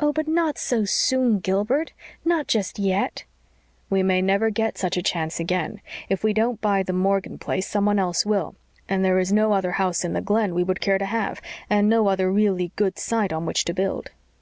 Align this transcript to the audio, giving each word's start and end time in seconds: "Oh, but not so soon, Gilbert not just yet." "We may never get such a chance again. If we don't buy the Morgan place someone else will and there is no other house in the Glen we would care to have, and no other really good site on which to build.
"Oh, 0.00 0.14
but 0.14 0.26
not 0.26 0.56
so 0.56 0.86
soon, 0.86 1.40
Gilbert 1.40 1.92
not 2.24 2.46
just 2.46 2.78
yet." 2.78 3.24
"We 3.90 4.02
may 4.02 4.22
never 4.22 4.48
get 4.48 4.78
such 4.78 4.96
a 4.96 5.02
chance 5.02 5.38
again. 5.38 5.82
If 6.08 6.24
we 6.24 6.32
don't 6.32 6.58
buy 6.62 6.82
the 6.82 6.94
Morgan 6.94 7.36
place 7.36 7.66
someone 7.66 7.98
else 7.98 8.24
will 8.24 8.54
and 8.88 9.04
there 9.04 9.18
is 9.18 9.30
no 9.30 9.52
other 9.52 9.72
house 9.72 10.06
in 10.06 10.14
the 10.14 10.22
Glen 10.22 10.54
we 10.54 10.64
would 10.64 10.80
care 10.80 10.96
to 10.96 11.04
have, 11.04 11.42
and 11.68 11.86
no 11.86 12.06
other 12.08 12.32
really 12.32 12.72
good 12.76 12.98
site 12.98 13.30
on 13.30 13.44
which 13.44 13.66
to 13.66 13.74
build. 13.74 14.10